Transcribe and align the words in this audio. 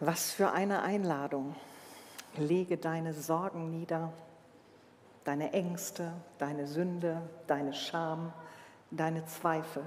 Was 0.00 0.32
für 0.32 0.50
eine 0.50 0.82
Einladung. 0.82 1.54
Lege 2.36 2.76
deine 2.76 3.12
Sorgen 3.12 3.70
nieder, 3.70 4.12
deine 5.22 5.52
Ängste, 5.52 6.12
deine 6.38 6.66
Sünde, 6.66 7.22
deine 7.46 7.72
Scham, 7.72 8.32
deine 8.90 9.24
Zweifel. 9.26 9.84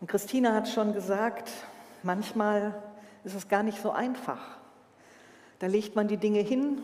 Und 0.00 0.06
Christina 0.06 0.52
hat 0.54 0.68
schon 0.68 0.92
gesagt, 0.92 1.50
manchmal 2.02 2.82
ist 3.24 3.34
es 3.34 3.48
gar 3.48 3.62
nicht 3.62 3.80
so 3.80 3.90
einfach. 3.90 4.58
Da 5.58 5.66
legt 5.66 5.96
man 5.96 6.08
die 6.08 6.18
Dinge 6.18 6.40
hin, 6.40 6.82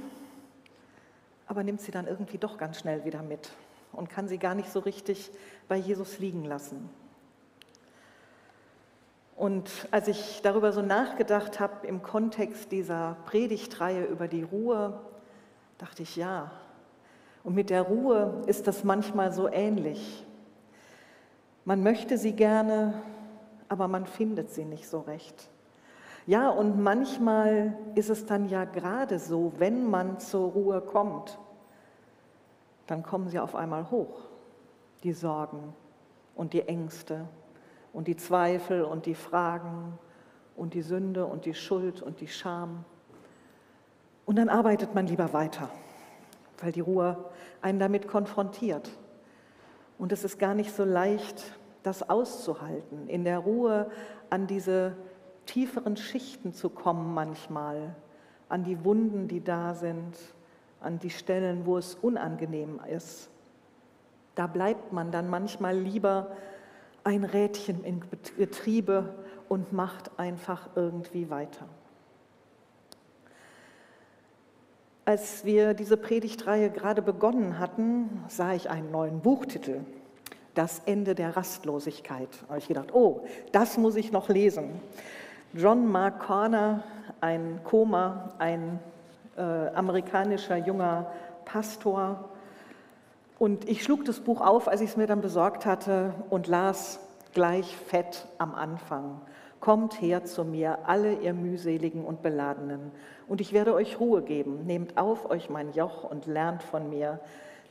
aber 1.47 1.65
nimmt 1.65 1.83
sie 1.83 1.91
dann 1.91 2.07
irgendwie 2.07 2.39
doch 2.39 2.57
ganz 2.57 2.79
schnell 2.79 3.05
wieder 3.05 3.23
mit 3.23 3.51
und 3.93 4.09
kann 4.09 4.27
sie 4.27 4.39
gar 4.39 4.55
nicht 4.55 4.73
so 4.73 4.81
richtig 4.81 5.31
bei 5.69 5.77
Jesus 5.77 6.19
liegen 6.19 6.45
lassen. 6.45 6.89
Und 9.39 9.71
als 9.93 10.09
ich 10.09 10.41
darüber 10.43 10.73
so 10.73 10.83
nachgedacht 10.83 11.61
habe 11.61 11.87
im 11.87 12.03
Kontext 12.03 12.73
dieser 12.73 13.17
Predigtreihe 13.25 14.05
über 14.05 14.27
die 14.27 14.43
Ruhe, 14.43 14.99
dachte 15.79 16.03
ich, 16.03 16.17
ja, 16.17 16.51
und 17.45 17.55
mit 17.55 17.71
der 17.71 17.83
Ruhe 17.83 18.43
ist 18.47 18.67
das 18.67 18.83
manchmal 18.83 19.33
so 19.33 19.49
ähnlich. 19.49 20.27
Man 21.65 21.85
möchte 21.85 22.19
sie 22.19 22.33
gerne, 22.33 22.95
aber 23.69 23.87
man 23.87 24.07
findet 24.07 24.51
sie 24.51 24.65
nicht 24.65 24.89
so 24.89 25.03
recht. 25.03 25.49
Ja, 26.27 26.49
und 26.51 26.83
manchmal 26.83 27.79
ist 27.95 28.11
es 28.11 28.27
dann 28.27 28.49
ja 28.49 28.65
gerade 28.65 29.21
so, 29.21 29.53
wenn 29.59 29.89
man 29.89 30.19
zur 30.19 30.51
Ruhe 30.51 30.81
kommt, 30.81 31.39
dann 32.89 33.05
kommen 33.05 33.29
sie 33.29 33.39
auf 33.39 33.55
einmal 33.55 33.89
hoch, 33.93 34.19
die 35.05 35.13
Sorgen 35.13 35.75
und 36.35 36.55
die 36.55 36.67
Ängste 36.67 37.29
und 37.99 38.07
die 38.07 38.17
Zweifel 38.17 38.85
und 38.85 39.07
die 39.07 39.17
Fragen 39.17 39.99
und 40.55 40.75
die 40.75 40.83
Sünde 40.83 41.27
und 41.27 41.47
die 41.47 41.55
Schuld 41.55 42.01
und 42.01 42.21
die 42.21 42.29
Scham. 42.29 42.85
Und 44.25 44.37
dann 44.37 44.49
arbeitet 44.49 44.95
man 44.95 45.09
lieber 45.09 45.33
weiter, 45.33 45.69
weil 46.61 46.71
die 46.71 46.79
Ruhe 46.79 47.17
einen 47.61 47.81
damit 47.81 48.07
konfrontiert. 48.07 48.89
Und 49.99 50.13
es 50.13 50.23
ist 50.23 50.39
gar 50.39 50.55
nicht 50.55 50.77
so 50.77 50.85
leicht, 50.85 51.43
das 51.83 52.09
auszuhalten, 52.09 53.09
in 53.09 53.25
der 53.25 53.41
Ruhe 53.41 53.91
an 54.31 54.47
diese 54.47 54.95
tieferen 55.47 55.97
Schichten 55.97 56.53
zu 56.53 56.71
kommen 56.71 57.13
manchmal, 57.15 57.97
an 58.49 58.63
die 58.63 58.85
Wunden, 58.85 59.27
die 59.27 59.43
da 59.43 59.75
sind, 59.75 60.17
an 60.81 61.01
die 61.01 61.11
Stellen, 61.11 61.67
wo 61.67 61.77
es 61.77 61.97
unangenehm 61.97 62.79
ist. 62.89 63.29
Da 64.37 64.47
bleibt 64.47 64.93
man 64.93 65.11
dann 65.11 65.29
manchmal 65.29 65.77
lieber 65.77 66.31
ein 67.09 67.25
Rädchen 67.25 67.85
im 67.85 68.03
Getriebe 68.37 69.15
und 69.49 69.73
macht 69.73 70.11
einfach 70.19 70.69
irgendwie 70.75 71.31
weiter. 71.31 71.65
Als 75.07 75.43
wir 75.47 75.73
diese 75.73 75.97
Predigtreihe 75.97 76.69
gerade 76.69 77.01
begonnen 77.01 77.59
hatten, 77.59 78.23
sah 78.29 78.53
ich 78.53 78.69
einen 78.69 78.91
neuen 78.91 79.21
Buchtitel, 79.21 79.81
Das 80.53 80.81
Ende 80.85 81.15
der 81.15 81.35
Rastlosigkeit. 81.35 82.29
Da 82.43 82.49
habe 82.49 82.59
ich 82.59 82.69
gedacht, 82.69 82.93
oh, 82.93 83.25
das 83.53 83.79
muss 83.79 83.97
ich 83.97 84.13
noch 84.13 84.29
lesen. 84.29 84.83
John 85.55 85.87
Mark 85.87 86.19
Corner, 86.21 86.85
ein 87.23 87.61
Koma, 87.65 88.35
ein 88.39 88.81
äh, 89.39 89.41
amerikanischer 89.41 90.59
junger 90.59 91.11
Pastor, 91.47 92.29
und 93.39 93.69
ich 93.69 93.83
schlug 93.83 94.05
das 94.05 94.21
Buch 94.21 94.41
auf, 94.41 94.69
als 94.69 94.81
ich 94.81 94.91
es 94.91 94.97
mir 94.97 95.07
dann 95.07 95.21
besorgt 95.21 95.67
hatte 95.67 96.15
und 96.31 96.47
las 96.47 97.01
gleich 97.33 97.77
fett 97.77 98.27
am 98.39 98.55
Anfang. 98.55 99.21
Kommt 99.61 100.01
her 100.01 100.25
zu 100.25 100.45
mir, 100.45 100.87
alle 100.87 101.15
ihr 101.15 101.35
mühseligen 101.35 102.05
und 102.05 102.23
beladenen, 102.23 102.93
und 103.27 103.41
ich 103.41 103.53
werde 103.53 103.75
euch 103.75 104.01
Ruhe 104.01 104.23
geben. 104.23 104.65
Nehmt 104.67 104.97
auf 104.97 105.31
euch 105.31 105.51
mein 105.51 105.73
Joch 105.73 106.05
und 106.05 106.27
lernt 106.27 106.63
von 106.63 106.89
mir, 106.89 107.21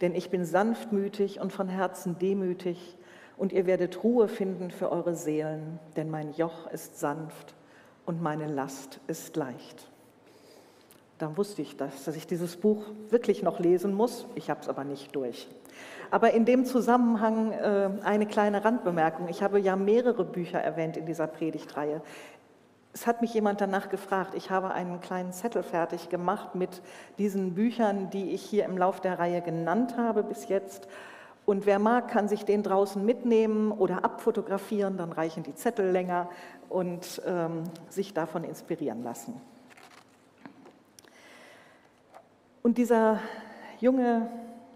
denn 0.01 0.13
ich 0.13 0.29
bin 0.29 0.45
sanftmütig 0.45 1.39
und 1.39 1.51
von 1.51 1.69
Herzen 1.69 2.17
demütig, 2.19 2.97
und 3.37 3.53
ihr 3.53 3.67
werdet 3.67 4.03
Ruhe 4.03 4.27
finden 4.27 4.71
für 4.71 4.91
eure 4.91 5.15
Seelen, 5.15 5.79
denn 5.95 6.09
mein 6.09 6.33
Joch 6.33 6.65
ist 6.71 6.99
sanft 6.99 7.53
und 8.05 8.21
meine 8.21 8.47
Last 8.47 8.99
ist 9.07 9.35
leicht. 9.35 9.91
Dann 11.17 11.35
wusste 11.35 11.61
ich 11.61 11.77
das, 11.77 12.03
dass 12.03 12.15
ich 12.15 12.27
dieses 12.27 12.57
Buch 12.57 12.83
wirklich 13.09 13.41
noch 13.41 13.59
lesen 13.59 13.93
muss. 13.93 14.27
Ich 14.35 14.49
habe 14.49 14.61
es 14.61 14.69
aber 14.69 14.83
nicht 14.83 15.15
durch. 15.15 15.47
Aber 16.11 16.31
in 16.31 16.45
dem 16.45 16.65
Zusammenhang 16.65 17.51
äh, 17.51 17.89
eine 18.03 18.27
kleine 18.27 18.63
Randbemerkung. 18.63 19.27
Ich 19.27 19.41
habe 19.41 19.59
ja 19.59 19.75
mehrere 19.75 20.23
Bücher 20.23 20.59
erwähnt 20.59 20.95
in 20.95 21.05
dieser 21.05 21.27
Predigtreihe. 21.27 22.01
Es 22.93 23.07
hat 23.07 23.21
mich 23.21 23.33
jemand 23.33 23.61
danach 23.61 23.89
gefragt. 23.89 24.33
Ich 24.35 24.49
habe 24.49 24.71
einen 24.71 25.01
kleinen 25.01 25.33
Zettel 25.33 25.63
fertig 25.63 26.09
gemacht 26.09 26.55
mit 26.55 26.81
diesen 27.17 27.53
Büchern, 27.55 28.09
die 28.11 28.31
ich 28.31 28.41
hier 28.41 28.65
im 28.65 28.77
Lauf 28.77 29.01
der 29.01 29.19
Reihe 29.19 29.41
genannt 29.41 29.97
habe 29.97 30.23
bis 30.23 30.47
jetzt. 30.47 30.87
Und 31.45 31.65
wer 31.65 31.79
mag, 31.79 32.09
kann 32.09 32.27
sich 32.27 32.43
den 32.43 32.61
draußen 32.61 33.03
mitnehmen 33.03 33.71
oder 33.71 34.03
abfotografieren, 34.03 34.97
dann 34.97 35.11
reichen 35.11 35.43
die 35.43 35.55
Zettel 35.55 35.91
länger 35.91 36.29
und 36.69 37.21
ähm, 37.25 37.63
sich 37.89 38.13
davon 38.13 38.43
inspirieren 38.43 39.03
lassen. 39.03 39.39
Und 42.67 42.77
dieser 42.77 43.21
junge 43.79 44.29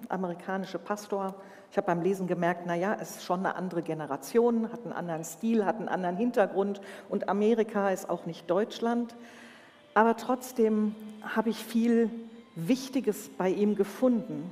amerikanische 0.07 0.79
Pastor, 0.79 1.35
ich 1.69 1.75
habe 1.75 1.87
beim 1.87 2.01
Lesen 2.01 2.25
gemerkt, 2.25 2.65
naja, 2.65 2.95
es 2.97 3.17
ist 3.17 3.25
schon 3.25 3.39
eine 3.39 3.57
andere 3.57 3.81
Generation, 3.81 4.71
hat 4.71 4.85
einen 4.85 4.93
anderen 4.93 5.25
Stil, 5.25 5.65
hat 5.65 5.75
einen 5.75 5.89
anderen 5.89 6.15
Hintergrund 6.15 6.79
und 7.09 7.27
Amerika 7.27 7.89
ist 7.89 8.09
auch 8.09 8.25
nicht 8.25 8.49
Deutschland. 8.49 9.17
Aber 9.93 10.15
trotzdem 10.15 10.95
habe 11.21 11.49
ich 11.49 11.57
viel 11.57 12.09
Wichtiges 12.55 13.27
bei 13.27 13.49
ihm 13.49 13.75
gefunden. 13.75 14.49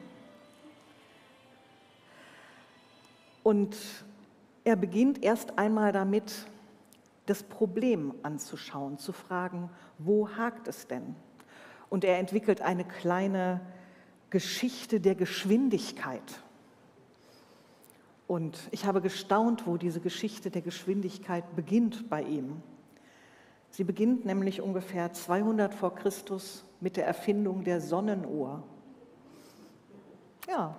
Und 3.42 3.78
er 4.66 4.76
beginnt 4.76 5.24
erst 5.24 5.58
einmal 5.58 5.94
damit, 5.94 6.46
das 7.26 7.44
Problem 7.44 8.14
anzuschauen, 8.22 8.98
zu 8.98 9.14
fragen, 9.14 9.70
wo 9.98 10.28
hakt 10.28 10.68
es 10.68 10.88
denn? 10.88 11.16
Und 11.90 12.04
er 12.04 12.18
entwickelt 12.18 12.62
eine 12.62 12.86
kleine 12.86 13.62
Geschichte 14.30 15.00
der 15.00 15.16
Geschwindigkeit. 15.16 16.44
Und 18.28 18.60
ich 18.72 18.86
habe 18.86 19.02
gestaunt, 19.02 19.66
wo 19.66 19.78
diese 19.78 20.00
Geschichte 20.00 20.52
der 20.52 20.62
Geschwindigkeit 20.62 21.56
beginnt 21.56 22.10
bei 22.10 22.22
ihm. 22.22 22.62
Sie 23.72 23.84
beginnt 23.84 24.26
nämlich 24.26 24.62
ungefähr 24.62 25.14
200 25.14 25.74
vor 25.74 25.96
Christus 25.96 26.64
mit 26.80 26.96
der 26.98 27.08
Erfindung 27.08 27.64
der 27.64 27.82
Sonnenuhr. 27.82 28.64
Ja, 30.48 30.76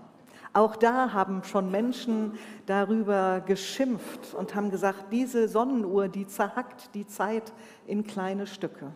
auch 0.53 0.75
da 0.75 1.13
haben 1.13 1.45
schon 1.45 1.71
Menschen 1.71 2.39
darüber 2.67 3.41
geschimpft 3.41 4.35
und 4.35 4.55
haben 4.55 4.71
gesagt, 4.71 5.13
diese 5.13 5.49
Sonnenuhr, 5.49 6.09
die 6.09 6.27
zerhackt 6.27 6.95
die 6.95 7.07
Zeit 7.07 7.53
in 7.87 8.05
kleine 8.05 8.47
Stücke. 8.47 8.93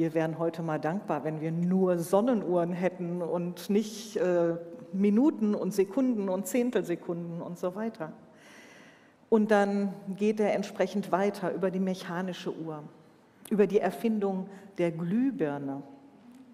Wir 0.00 0.14
wären 0.14 0.38
heute 0.38 0.62
mal 0.62 0.80
dankbar, 0.80 1.24
wenn 1.24 1.42
wir 1.42 1.52
nur 1.52 1.98
Sonnenuhren 1.98 2.72
hätten 2.72 3.20
und 3.20 3.68
nicht 3.68 4.16
äh, 4.16 4.56
Minuten 4.94 5.54
und 5.54 5.74
Sekunden 5.74 6.30
und 6.30 6.46
Zehntelsekunden 6.46 7.42
und 7.42 7.58
so 7.58 7.74
weiter. 7.74 8.14
Und 9.28 9.50
dann 9.50 9.92
geht 10.16 10.40
er 10.40 10.54
entsprechend 10.54 11.12
weiter 11.12 11.52
über 11.52 11.70
die 11.70 11.80
mechanische 11.80 12.50
Uhr, 12.50 12.82
über 13.50 13.66
die 13.66 13.78
Erfindung 13.78 14.48
der 14.78 14.90
Glühbirne, 14.90 15.82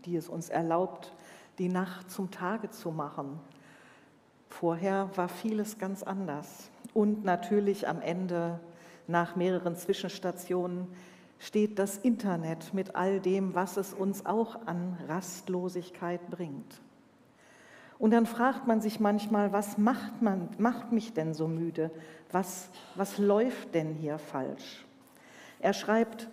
die 0.06 0.16
es 0.16 0.28
uns 0.28 0.48
erlaubt, 0.48 1.14
die 1.60 1.68
Nacht 1.68 2.10
zum 2.10 2.32
Tage 2.32 2.70
zu 2.70 2.90
machen. 2.90 3.38
Vorher 4.48 5.08
war 5.14 5.28
vieles 5.28 5.78
ganz 5.78 6.02
anders. 6.02 6.68
Und 6.94 7.24
natürlich 7.24 7.86
am 7.86 8.00
Ende, 8.00 8.58
nach 9.06 9.36
mehreren 9.36 9.76
Zwischenstationen, 9.76 10.88
steht 11.38 11.78
das 11.78 11.98
Internet 11.98 12.72
mit 12.72 12.96
all 12.96 13.20
dem, 13.20 13.54
was 13.54 13.76
es 13.76 13.92
uns 13.92 14.24
auch 14.26 14.66
an 14.66 14.96
Rastlosigkeit 15.08 16.30
bringt. 16.30 16.80
Und 17.98 18.10
dann 18.10 18.26
fragt 18.26 18.66
man 18.66 18.80
sich 18.80 19.00
manchmal, 19.00 19.52
was 19.52 19.78
macht, 19.78 20.20
man, 20.20 20.48
macht 20.58 20.92
mich 20.92 21.14
denn 21.14 21.32
so 21.32 21.48
müde? 21.48 21.90
Was, 22.30 22.68
was 22.94 23.18
läuft 23.18 23.74
denn 23.74 23.94
hier 23.94 24.18
falsch? 24.18 24.84
Er 25.60 25.72
schreibt, 25.72 26.28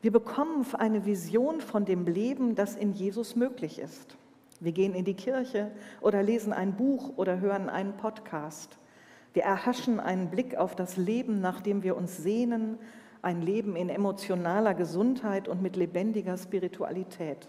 wir 0.00 0.10
bekommen 0.10 0.66
eine 0.78 1.04
Vision 1.04 1.60
von 1.60 1.84
dem 1.84 2.06
Leben, 2.06 2.54
das 2.54 2.74
in 2.74 2.92
Jesus 2.92 3.36
möglich 3.36 3.78
ist. 3.78 4.16
Wir 4.58 4.72
gehen 4.72 4.94
in 4.94 5.04
die 5.04 5.14
Kirche 5.14 5.70
oder 6.00 6.22
lesen 6.22 6.52
ein 6.52 6.76
Buch 6.76 7.12
oder 7.16 7.40
hören 7.40 7.68
einen 7.68 7.96
Podcast. 7.96 8.78
Wir 9.34 9.42
erhaschen 9.42 10.00
einen 10.00 10.30
Blick 10.30 10.56
auf 10.56 10.74
das 10.74 10.96
Leben, 10.96 11.40
nach 11.40 11.60
dem 11.60 11.82
wir 11.82 11.96
uns 11.96 12.16
sehnen 12.16 12.78
ein 13.22 13.40
Leben 13.40 13.76
in 13.76 13.88
emotionaler 13.88 14.74
Gesundheit 14.74 15.48
und 15.48 15.62
mit 15.62 15.76
lebendiger 15.76 16.36
Spiritualität. 16.36 17.48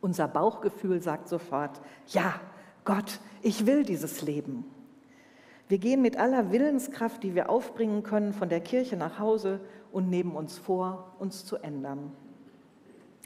Unser 0.00 0.26
Bauchgefühl 0.26 1.02
sagt 1.02 1.28
sofort, 1.28 1.80
ja, 2.08 2.40
Gott, 2.84 3.20
ich 3.42 3.66
will 3.66 3.84
dieses 3.84 4.22
Leben. 4.22 4.64
Wir 5.68 5.78
gehen 5.78 6.02
mit 6.02 6.18
aller 6.18 6.52
Willenskraft, 6.52 7.22
die 7.22 7.34
wir 7.34 7.48
aufbringen 7.48 8.02
können, 8.02 8.32
von 8.32 8.48
der 8.48 8.60
Kirche 8.60 8.96
nach 8.96 9.18
Hause 9.18 9.60
und 9.92 10.10
nehmen 10.10 10.36
uns 10.36 10.58
vor, 10.58 11.14
uns 11.18 11.44
zu 11.46 11.56
ändern. 11.56 12.12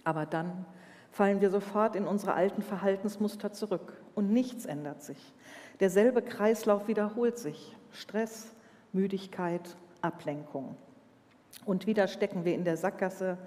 Aber 0.05 0.27
dann 0.27 0.65
fallen 1.11 1.41
wir 1.41 1.51
sofort 1.51 1.97
in 1.97 2.07
unsere 2.07 2.35
alten 2.35 2.63
Verhaltensmuster 2.63 3.53
zurück 3.53 4.01
und 4.15 4.31
nichts 4.33 4.67
ändert 4.67 5.03
sich. 5.03 5.35
Derselbe 5.81 6.23
Kreislauf 6.23 6.87
wiederholt 6.87 7.39
sich. 7.39 7.77
Stress, 7.91 8.53
Müdigkeit, 8.93 9.77
Ablenkung. 10.01 10.77
Und 11.65 11.87
wieder 11.87 12.09
stecken 12.09 12.45
wir 12.45 12.55
in 12.55 12.65
der 12.65 12.77
Sackgasse 12.77 13.39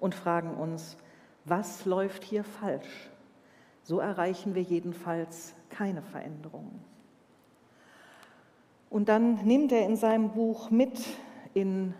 und 0.00 0.14
fragen 0.14 0.54
uns, 0.54 0.96
was 1.44 1.84
läuft 1.84 2.24
hier 2.24 2.44
falsch? 2.44 3.10
So 3.82 3.98
erreichen 3.98 4.54
wir 4.54 4.62
jedenfalls 4.62 5.54
keine 5.70 6.02
Veränderung. 6.02 6.80
Und 8.90 9.08
dann 9.08 9.44
nimmt 9.44 9.72
er 9.72 9.86
in 9.86 9.96
seinem 9.96 10.30
Buch 10.30 10.70
mit 10.70 11.00
in 11.54 11.94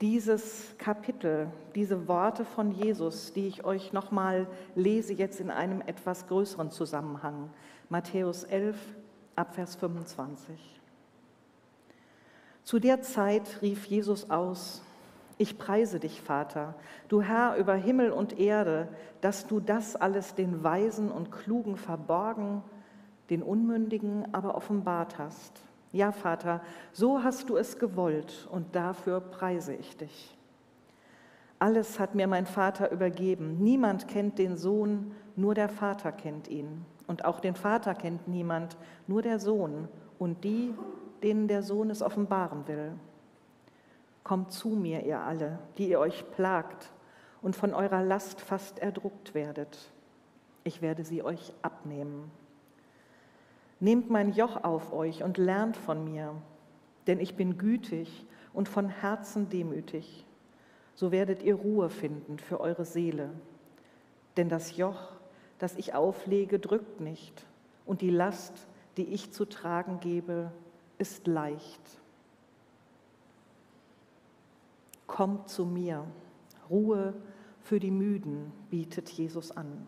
dieses 0.00 0.74
Kapitel, 0.78 1.48
diese 1.74 2.08
Worte 2.08 2.46
von 2.46 2.72
Jesus, 2.72 3.34
die 3.34 3.46
ich 3.46 3.64
euch 3.64 3.92
nochmal 3.92 4.46
lese, 4.74 5.12
jetzt 5.12 5.40
in 5.40 5.50
einem 5.50 5.82
etwas 5.82 6.26
größeren 6.26 6.70
Zusammenhang. 6.70 7.50
Matthäus 7.90 8.44
11, 8.44 8.76
Abvers 9.36 9.76
25. 9.76 10.79
Zu 12.64 12.78
der 12.78 13.02
Zeit 13.02 13.62
rief 13.62 13.86
Jesus 13.86 14.30
aus, 14.30 14.82
ich 15.38 15.56
preise 15.56 16.00
dich, 16.00 16.20
Vater, 16.20 16.74
du 17.08 17.22
Herr 17.22 17.56
über 17.56 17.74
Himmel 17.74 18.10
und 18.10 18.38
Erde, 18.38 18.88
dass 19.22 19.46
du 19.46 19.58
das 19.58 19.96
alles 19.96 20.34
den 20.34 20.62
Weisen 20.62 21.10
und 21.10 21.32
Klugen 21.32 21.76
verborgen, 21.76 22.62
den 23.30 23.42
Unmündigen 23.42 24.34
aber 24.34 24.54
offenbart 24.54 25.18
hast. 25.18 25.62
Ja, 25.92 26.12
Vater, 26.12 26.60
so 26.92 27.24
hast 27.24 27.48
du 27.48 27.56
es 27.56 27.78
gewollt 27.78 28.48
und 28.52 28.76
dafür 28.76 29.20
preise 29.20 29.74
ich 29.74 29.96
dich. 29.96 30.36
Alles 31.58 31.98
hat 31.98 32.14
mir 32.14 32.26
mein 32.26 32.46
Vater 32.46 32.90
übergeben. 32.90 33.58
Niemand 33.58 34.08
kennt 34.08 34.38
den 34.38 34.56
Sohn, 34.56 35.14
nur 35.36 35.54
der 35.54 35.68
Vater 35.68 36.12
kennt 36.12 36.48
ihn. 36.48 36.84
Und 37.06 37.24
auch 37.24 37.40
den 37.40 37.54
Vater 37.54 37.94
kennt 37.94 38.28
niemand, 38.28 38.76
nur 39.06 39.20
der 39.20 39.38
Sohn 39.40 39.88
und 40.18 40.44
die, 40.44 40.74
denen 41.22 41.48
der 41.48 41.62
Sohn 41.62 41.90
es 41.90 42.02
offenbaren 42.02 42.66
will. 42.68 42.92
Kommt 44.24 44.52
zu 44.52 44.70
mir, 44.70 45.04
ihr 45.04 45.20
alle, 45.20 45.58
die 45.78 45.88
ihr 45.88 45.98
euch 45.98 46.30
plagt 46.32 46.90
und 47.42 47.56
von 47.56 47.74
eurer 47.74 48.02
Last 48.02 48.40
fast 48.40 48.78
erdruckt 48.78 49.34
werdet. 49.34 49.92
Ich 50.64 50.82
werde 50.82 51.04
sie 51.04 51.22
euch 51.22 51.52
abnehmen. 51.62 52.30
Nehmt 53.80 54.10
mein 54.10 54.32
Joch 54.32 54.62
auf 54.62 54.92
euch 54.92 55.22
und 55.22 55.38
lernt 55.38 55.76
von 55.76 56.04
mir, 56.04 56.34
denn 57.06 57.18
ich 57.18 57.34
bin 57.34 57.56
gütig 57.56 58.26
und 58.52 58.68
von 58.68 58.88
Herzen 58.88 59.48
demütig. 59.48 60.26
So 60.94 61.12
werdet 61.12 61.42
ihr 61.42 61.54
Ruhe 61.54 61.88
finden 61.88 62.38
für 62.38 62.60
eure 62.60 62.84
Seele. 62.84 63.30
Denn 64.36 64.50
das 64.50 64.76
Joch, 64.76 65.12
das 65.58 65.76
ich 65.76 65.94
auflege, 65.94 66.58
drückt 66.58 67.00
nicht, 67.00 67.46
und 67.86 68.02
die 68.02 68.10
Last, 68.10 68.68
die 68.98 69.04
ich 69.04 69.32
zu 69.32 69.46
tragen 69.46 69.98
gebe, 70.00 70.52
ist 71.00 71.26
leicht. 71.26 71.80
Kommt 75.06 75.48
zu 75.48 75.64
mir, 75.64 76.04
Ruhe 76.68 77.14
für 77.62 77.80
die 77.80 77.90
Müden 77.90 78.52
bietet 78.70 79.08
Jesus 79.08 79.50
an. 79.50 79.86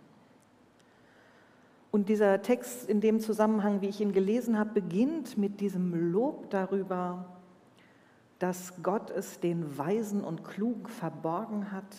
Und 1.90 2.08
dieser 2.08 2.40
Text 2.40 2.88
in 2.88 3.00
dem 3.00 3.20
Zusammenhang, 3.20 3.82
wie 3.82 3.88
ich 3.88 4.00
ihn 4.00 4.12
gelesen 4.12 4.58
habe, 4.58 4.80
beginnt 4.80 5.36
mit 5.36 5.60
diesem 5.60 6.10
Lob 6.10 6.48
darüber, 6.50 7.26
dass 8.38 8.82
Gott 8.82 9.10
es 9.10 9.40
den 9.40 9.76
Weisen 9.76 10.24
und 10.24 10.42
Klugen 10.42 10.86
verborgen 10.86 11.70
hat 11.70 11.96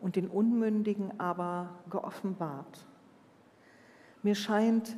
und 0.00 0.16
den 0.16 0.28
Unmündigen 0.28 1.18
aber 1.18 1.70
geoffenbart. 1.90 2.86
Mir 4.22 4.34
scheint, 4.34 4.96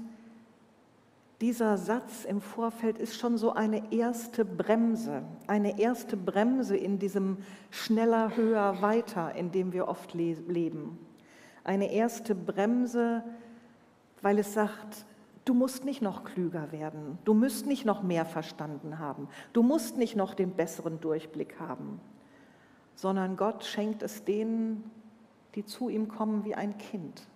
dieser 1.40 1.76
Satz 1.76 2.24
im 2.24 2.40
Vorfeld 2.40 2.98
ist 2.98 3.16
schon 3.16 3.38
so 3.38 3.52
eine 3.52 3.92
erste 3.92 4.44
Bremse, 4.44 5.22
eine 5.46 5.78
erste 5.78 6.16
Bremse 6.16 6.76
in 6.76 6.98
diesem 6.98 7.38
schneller, 7.70 8.36
höher, 8.36 8.82
weiter, 8.82 9.34
in 9.36 9.52
dem 9.52 9.72
wir 9.72 9.86
oft 9.86 10.14
leben. 10.14 10.98
Eine 11.62 11.92
erste 11.92 12.34
Bremse, 12.34 13.22
weil 14.20 14.40
es 14.40 14.52
sagt, 14.52 15.06
du 15.44 15.54
musst 15.54 15.84
nicht 15.84 16.02
noch 16.02 16.24
klüger 16.24 16.72
werden, 16.72 17.18
du 17.24 17.34
musst 17.34 17.66
nicht 17.66 17.84
noch 17.84 18.02
mehr 18.02 18.24
verstanden 18.24 18.98
haben, 18.98 19.28
du 19.52 19.62
musst 19.62 19.96
nicht 19.96 20.16
noch 20.16 20.34
den 20.34 20.50
besseren 20.50 21.00
Durchblick 21.00 21.60
haben, 21.60 22.00
sondern 22.96 23.36
Gott 23.36 23.64
schenkt 23.64 24.02
es 24.02 24.24
denen, 24.24 24.90
die 25.54 25.64
zu 25.64 25.88
ihm 25.88 26.08
kommen 26.08 26.44
wie 26.44 26.56
ein 26.56 26.76
Kind. 26.78 27.28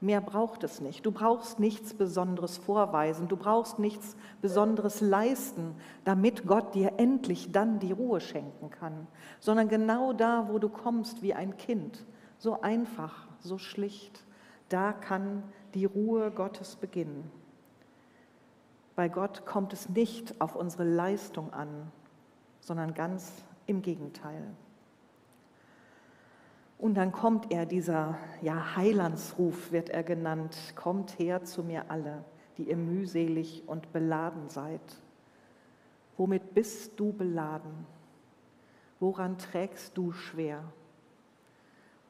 Mehr 0.00 0.20
braucht 0.20 0.62
es 0.62 0.80
nicht. 0.80 1.04
Du 1.04 1.10
brauchst 1.10 1.58
nichts 1.58 1.92
Besonderes 1.92 2.56
vorweisen, 2.56 3.26
du 3.26 3.36
brauchst 3.36 3.80
nichts 3.80 4.16
Besonderes 4.40 5.00
leisten, 5.00 5.74
damit 6.04 6.46
Gott 6.46 6.74
dir 6.74 6.94
endlich 6.98 7.50
dann 7.50 7.80
die 7.80 7.92
Ruhe 7.92 8.20
schenken 8.20 8.70
kann, 8.70 9.08
sondern 9.40 9.68
genau 9.68 10.12
da, 10.12 10.48
wo 10.48 10.60
du 10.60 10.68
kommst 10.68 11.22
wie 11.22 11.34
ein 11.34 11.56
Kind, 11.56 12.06
so 12.38 12.60
einfach, 12.60 13.26
so 13.40 13.58
schlicht, 13.58 14.24
da 14.68 14.92
kann 14.92 15.42
die 15.74 15.84
Ruhe 15.84 16.30
Gottes 16.30 16.76
beginnen. 16.76 17.30
Bei 18.94 19.08
Gott 19.08 19.46
kommt 19.46 19.72
es 19.72 19.88
nicht 19.88 20.40
auf 20.40 20.54
unsere 20.54 20.84
Leistung 20.84 21.52
an, 21.52 21.90
sondern 22.60 22.94
ganz 22.94 23.32
im 23.66 23.82
Gegenteil. 23.82 24.54
Und 26.78 26.94
dann 26.94 27.10
kommt 27.10 27.50
er, 27.50 27.66
dieser 27.66 28.16
ja, 28.40 28.76
Heilandsruf 28.76 29.72
wird 29.72 29.90
er 29.90 30.04
genannt, 30.04 30.56
kommt 30.76 31.18
her 31.18 31.42
zu 31.42 31.64
mir 31.64 31.90
alle, 31.90 32.24
die 32.56 32.70
ihr 32.70 32.76
mühselig 32.76 33.64
und 33.66 33.92
beladen 33.92 34.48
seid. 34.48 34.80
Womit 36.16 36.54
bist 36.54 36.98
du 36.98 37.12
beladen? 37.12 37.86
Woran 39.00 39.38
trägst 39.38 39.96
du 39.96 40.12
schwer? 40.12 40.62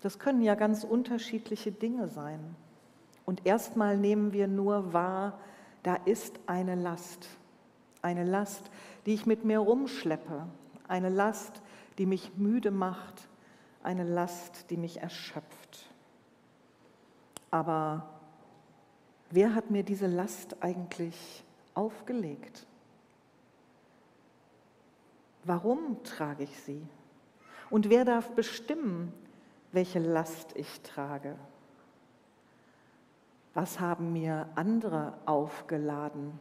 Das 0.00 0.18
können 0.18 0.42
ja 0.42 0.54
ganz 0.54 0.84
unterschiedliche 0.84 1.72
Dinge 1.72 2.08
sein. 2.08 2.54
Und 3.24 3.46
erstmal 3.46 3.96
nehmen 3.96 4.32
wir 4.32 4.48
nur 4.48 4.92
wahr, 4.92 5.38
da 5.82 5.96
ist 5.96 6.38
eine 6.46 6.74
Last. 6.74 7.28
Eine 8.00 8.24
Last, 8.24 8.70
die 9.06 9.14
ich 9.14 9.26
mit 9.26 9.44
mir 9.44 9.58
rumschleppe. 9.58 10.46
Eine 10.86 11.08
Last, 11.08 11.62
die 11.98 12.06
mich 12.06 12.36
müde 12.36 12.70
macht. 12.70 13.27
Eine 13.88 14.04
Last, 14.04 14.70
die 14.70 14.76
mich 14.76 15.00
erschöpft. 15.00 15.86
Aber 17.50 18.08
wer 19.30 19.54
hat 19.54 19.70
mir 19.70 19.82
diese 19.82 20.06
Last 20.06 20.62
eigentlich 20.62 21.42
aufgelegt? 21.72 22.66
Warum 25.44 26.02
trage 26.04 26.44
ich 26.44 26.60
sie? 26.60 26.86
Und 27.70 27.88
wer 27.88 28.04
darf 28.04 28.30
bestimmen, 28.32 29.12
welche 29.72 30.00
Last 30.00 30.54
ich 30.54 30.82
trage? 30.82 31.36
was 33.58 33.80
haben 33.80 34.12
mir 34.12 34.48
andere 34.54 35.14
aufgeladen 35.26 36.38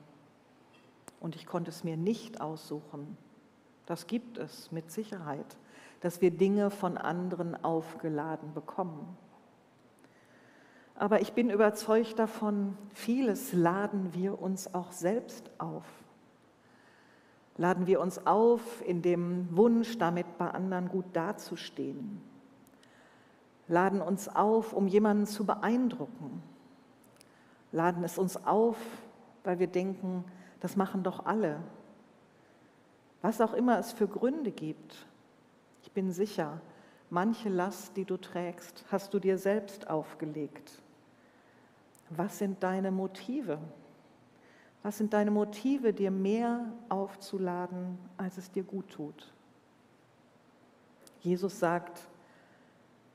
und 1.20 1.36
ich 1.36 1.48
konnte 1.48 1.72
es 1.72 1.84
mir 1.84 1.98
nicht 1.98 2.42
aussuchen. 2.42 3.18
Das 3.88 4.06
gibt 4.06 4.38
es 4.38 4.72
mit 4.72 4.92
Sicherheit, 4.92 5.58
dass 6.02 6.22
wir 6.22 6.32
Dinge 6.32 6.70
von 6.70 6.98
anderen 6.98 7.64
aufgeladen 7.64 8.54
bekommen. 8.54 9.18
Aber 10.96 11.22
ich 11.22 11.34
bin 11.34 11.50
überzeugt 11.50 12.18
davon, 12.18 12.78
vieles 12.94 13.54
laden 13.54 14.14
wir 14.14 14.42
uns 14.42 14.74
auch 14.74 14.92
selbst 14.92 15.50
auf. 15.60 15.86
Laden 17.56 17.88
wir 17.88 18.02
uns 18.02 18.26
auf 18.26 18.84
in 18.86 19.02
dem 19.02 19.48
Wunsch, 19.56 19.98
damit 19.98 20.38
bei 20.38 20.50
anderen 20.50 20.90
gut 20.90 21.06
dazustehen. 21.14 22.22
Laden 23.68 24.02
uns 24.02 24.28
auf, 24.28 24.74
um 24.74 24.88
jemanden 24.88 25.26
zu 25.26 25.46
beeindrucken 25.46 26.42
laden 27.72 28.04
es 28.04 28.18
uns 28.18 28.46
auf, 28.46 28.78
weil 29.44 29.60
wir 29.60 29.68
denken, 29.68 30.24
das 30.60 30.76
machen 30.76 31.04
doch 31.04 31.26
alle. 31.26 31.60
Was 33.22 33.42
auch 33.42 33.54
immer 33.54 33.80
es 33.80 33.92
für 33.92 34.08
Gründe 34.08 34.52
gibt, 34.52 35.08
ich 35.88 35.94
bin 35.94 36.12
sicher, 36.12 36.60
manche 37.10 37.48
Last, 37.48 37.96
die 37.96 38.04
du 38.04 38.18
trägst, 38.18 38.84
hast 38.92 39.14
du 39.14 39.20
dir 39.20 39.38
selbst 39.38 39.90
aufgelegt. 39.90 40.82
Was 42.10 42.40
sind 42.40 42.62
deine 42.62 42.92
Motive? 42.92 43.58
Was 44.84 44.98
sind 44.98 45.14
deine 45.14 45.32
Motive, 45.32 45.94
dir 45.94 46.12
mehr 46.12 46.74
aufzuladen, 46.90 47.98
als 48.18 48.38
es 48.38 48.52
dir 48.52 48.64
gut 48.64 48.90
tut? 48.90 49.34
Jesus 51.22 51.58
sagt, 51.58 52.10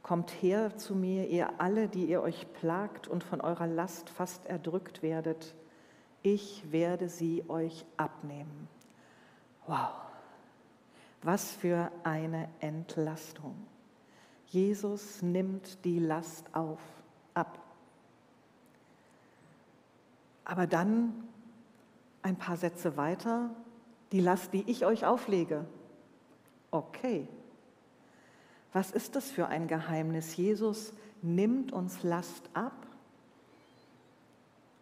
Kommt 0.03 0.31
her 0.43 0.75
zu 0.77 0.95
mir, 0.95 1.29
ihr 1.29 1.61
alle, 1.61 1.89
die 1.89 2.07
ihr 2.07 2.23
euch 2.23 2.51
plagt 2.55 3.07
und 3.07 3.23
von 3.23 3.43
eurer 3.43 3.67
Last 3.67 4.09
fast 4.09 4.47
erdrückt 4.47 5.03
werdet. 5.03 5.55
ich 6.23 6.73
werde 6.73 7.11
sie 7.11 7.45
euch 7.49 7.85
abnehmen. 7.99 8.67
Wow, 9.67 10.02
was 11.23 11.53
für 11.53 11.91
eine 12.03 12.49
Entlastung. 12.61 13.55
Jesus 14.47 15.23
nimmt 15.23 15.85
die 15.85 15.99
Last 15.99 16.55
auf, 16.55 16.81
ab. 17.33 17.59
Aber 20.45 20.67
dann 20.67 21.29
ein 22.23 22.37
paar 22.37 22.57
Sätze 22.57 22.97
weiter, 22.97 23.51
die 24.13 24.21
Last, 24.21 24.53
die 24.53 24.69
ich 24.71 24.85
euch 24.85 25.07
auflege. 25.07 25.65
Okay. 26.71 27.29
Was 28.73 28.91
ist 28.91 29.17
das 29.17 29.31
für 29.31 29.49
ein 29.49 29.69
Geheimnis? 29.69 30.37
Jesus 30.37 30.93
nimmt 31.21 31.73
uns 31.73 32.03
Last 32.03 32.51
ab, 32.55 32.87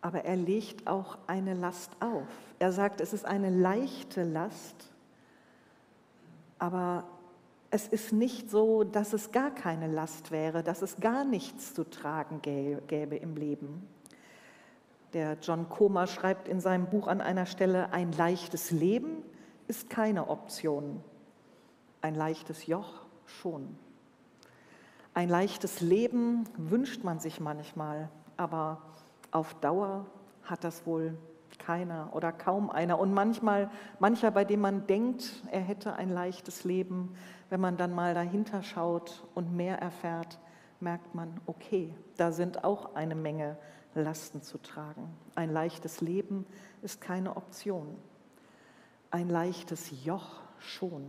aber 0.00 0.24
er 0.24 0.36
legt 0.36 0.86
auch 0.86 1.18
eine 1.26 1.54
Last 1.54 1.90
auf. 2.00 2.26
Er 2.58 2.72
sagt, 2.72 3.00
es 3.00 3.12
ist 3.12 3.24
eine 3.24 3.50
leichte 3.50 4.24
Last, 4.24 4.89
aber 6.60 7.04
es 7.70 7.88
ist 7.88 8.12
nicht 8.12 8.50
so, 8.50 8.84
dass 8.84 9.12
es 9.12 9.32
gar 9.32 9.50
keine 9.50 9.86
Last 9.86 10.30
wäre, 10.30 10.62
dass 10.62 10.82
es 10.82 10.96
gar 10.96 11.24
nichts 11.24 11.74
zu 11.74 11.88
tragen 11.88 12.42
gäbe 12.42 13.16
im 13.16 13.36
Leben. 13.36 13.88
Der 15.12 15.38
John 15.40 15.68
Comer 15.68 16.06
schreibt 16.06 16.48
in 16.48 16.60
seinem 16.60 16.86
Buch 16.86 17.08
an 17.08 17.20
einer 17.20 17.46
Stelle, 17.46 17.92
ein 17.92 18.12
leichtes 18.12 18.70
Leben 18.70 19.22
ist 19.66 19.90
keine 19.90 20.28
Option, 20.28 21.02
ein 22.00 22.14
leichtes 22.14 22.66
Joch 22.66 23.06
schon. 23.26 23.76
Ein 25.14 25.28
leichtes 25.28 25.80
Leben 25.80 26.44
wünscht 26.56 27.02
man 27.02 27.18
sich 27.18 27.40
manchmal, 27.40 28.10
aber 28.36 28.82
auf 29.30 29.54
Dauer 29.54 30.06
hat 30.44 30.64
das 30.64 30.86
wohl 30.86 31.16
keiner 31.60 32.10
oder 32.12 32.32
kaum 32.32 32.70
einer. 32.70 32.98
Und 32.98 33.14
manchmal, 33.14 33.70
mancher, 34.00 34.32
bei 34.32 34.44
dem 34.44 34.60
man 34.60 34.88
denkt, 34.88 35.44
er 35.52 35.60
hätte 35.60 35.94
ein 35.94 36.10
leichtes 36.10 36.64
Leben, 36.64 37.14
wenn 37.50 37.60
man 37.60 37.76
dann 37.76 37.94
mal 37.94 38.14
dahinter 38.14 38.64
schaut 38.64 39.24
und 39.34 39.54
mehr 39.54 39.78
erfährt, 39.78 40.40
merkt 40.80 41.14
man, 41.14 41.40
okay, 41.46 41.94
da 42.16 42.32
sind 42.32 42.64
auch 42.64 42.94
eine 42.94 43.14
Menge 43.14 43.56
Lasten 43.94 44.42
zu 44.42 44.58
tragen. 44.58 45.08
Ein 45.34 45.50
leichtes 45.52 46.00
Leben 46.00 46.46
ist 46.82 47.00
keine 47.00 47.36
Option. 47.36 47.96
Ein 49.10 49.28
leichtes 49.28 50.04
Joch 50.04 50.40
schon. 50.58 51.06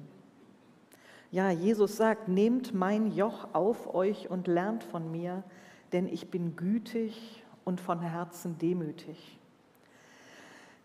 Ja, 1.29 1.50
Jesus 1.50 1.96
sagt, 1.96 2.27
nehmt 2.27 2.74
mein 2.74 3.12
Joch 3.12 3.48
auf 3.53 3.93
euch 3.93 4.29
und 4.29 4.48
lernt 4.48 4.84
von 4.84 5.12
mir, 5.12 5.43
denn 5.93 6.08
ich 6.08 6.29
bin 6.29 6.55
gütig 6.55 7.43
und 7.63 7.79
von 7.79 8.01
Herzen 8.01 8.58
demütig. 8.58 9.39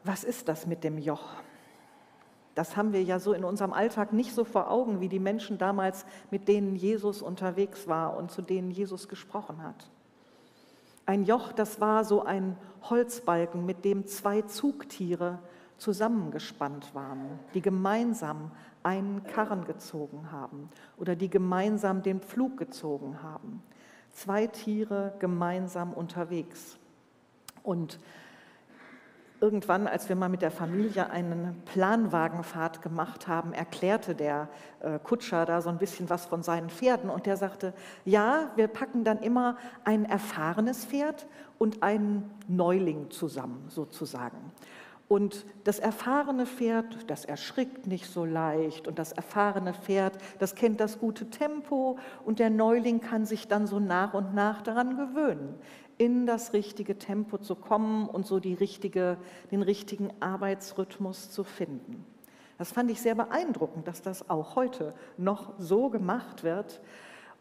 Was 0.07 0.23
ist 0.23 0.47
das 0.47 0.69
mit 0.69 0.85
dem 0.85 0.99
Joch? 0.99 1.35
Das 2.55 2.77
haben 2.77 2.93
wir 2.93 3.03
ja 3.03 3.19
so 3.19 3.33
in 3.33 3.43
unserem 3.45 3.73
Alltag 3.73 4.13
nicht 4.13 4.33
so 4.33 4.45
vor 4.45 4.71
Augen 4.71 5.01
wie 5.01 5.09
die 5.09 5.19
Menschen 5.19 5.59
damals, 5.59 6.07
mit 6.31 6.47
denen 6.47 6.77
Jesus 6.77 7.23
unterwegs 7.23 7.89
war 7.89 8.17
und 8.17 8.31
zu 8.31 8.41
denen 8.41 8.71
Jesus 8.71 9.09
gesprochen 9.09 9.65
hat. 9.65 9.91
Ein 11.07 11.25
Joch, 11.25 11.53
das 11.53 11.81
war 11.81 12.05
so 12.05 12.23
ein 12.23 12.57
Holzbalken, 12.89 13.67
mit 13.67 13.85
dem 13.85 14.07
zwei 14.07 14.43
Zugtiere 14.43 15.41
zusammengespannt 15.77 16.95
waren, 16.95 17.41
die 17.55 17.61
gemeinsam 17.61 18.53
einen 18.85 19.25
Karren 19.25 19.65
gezogen 19.65 20.31
haben 20.31 20.71
oder 20.99 21.17
die 21.17 21.31
gemeinsam 21.31 22.05
den 22.05 22.21
Pflug 22.21 22.57
gezogen 22.59 23.25
haben. 23.25 23.61
Zwei 24.13 24.47
Tiere 24.47 25.15
gemeinsam 25.19 25.93
unterwegs. 25.93 26.79
Und 27.65 27.99
irgendwann, 29.41 29.87
als 29.87 30.09
wir 30.09 30.17
mal 30.17 30.29
mit 30.29 30.43
der 30.43 30.51
Familie 30.51 31.11
eine 31.11 31.55
Planwagenfahrt 31.67 32.83
gemacht 32.83 33.29
haben, 33.29 33.53
erklärte 33.53 34.15
der 34.15 34.49
äh, 34.81 34.99
Kutscher 34.99 35.45
da 35.45 35.61
so 35.61 35.69
ein 35.69 35.79
bisschen 35.79 36.09
was 36.09 36.27
von 36.27 36.43
seinen 36.43 36.71
Pferden 36.71 37.11
und 37.11 37.27
der 37.27 37.37
sagte, 37.37 37.75
ja, 38.05 38.51
wir 38.57 38.69
packen 38.69 39.05
dann 39.05 39.19
immer 39.19 39.57
ein 39.85 40.05
erfahrenes 40.05 40.85
Pferd 40.85 41.27
und 41.59 41.83
einen 41.83 42.31
Neuling 42.49 43.11
zusammen, 43.11 43.65
sozusagen. 43.69 44.39
Und 45.09 45.47
das 45.63 45.79
erfahrene 45.79 46.47
Pferd, 46.47 47.09
das 47.09 47.25
erschrickt 47.25 47.87
nicht 47.87 48.07
so 48.07 48.25
leicht 48.25 48.89
und 48.89 48.99
das 48.99 49.13
erfahrene 49.13 49.73
Pferd, 49.73 50.19
das 50.41 50.57
kennt 50.57 50.81
das 50.81 50.99
gute 50.99 51.31
Tempo 51.31 51.99
und 52.25 52.41
der 52.41 52.51
Neuling 52.51 53.01
kann 53.01 53.25
sich 53.25 53.47
dann 53.47 53.69
so 53.69 53.79
nach 53.79 54.15
und 54.15 54.35
nach 54.35 54.63
daran 54.63 54.97
gewöhnen 54.97 55.55
in 55.99 56.27
das 56.27 56.53
richtige 56.53 56.99
Tempo 56.99 57.39
zu 57.39 57.55
kommen 57.55 58.09
und 58.09 58.27
so 58.27 58.37
richtige, 58.37 59.17
den 59.51 59.63
richtigen 59.63 60.11
Arbeitsrhythmus 60.21 61.31
zu 61.31 61.45
finden. 61.45 62.05
Das 62.59 62.73
fand 62.73 62.91
ich 62.91 63.01
sehr 63.01 63.15
beeindruckend, 63.15 63.87
dass 63.87 64.03
das 64.03 64.29
auch 64.31 64.57
heute 64.57 64.95
noch 65.17 65.53
so 65.59 65.91
gemacht 65.91 66.43
wird. 66.43 66.81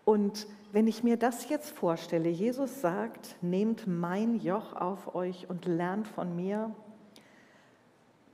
Und 0.03 0.48
wenn 0.72 0.88
ich 0.88 1.03
mir 1.03 1.17
das 1.17 1.50
jetzt 1.50 1.72
vorstelle, 1.72 2.29
Jesus 2.29 2.81
sagt, 2.81 3.38
nehmt 3.41 3.88
mein 3.88 4.39
Joch 4.39 4.74
auf 4.74 5.15
euch 5.15 5.50
und 5.50 5.65
lernt 5.65 6.07
von 6.07 6.36
mir, 6.36 6.75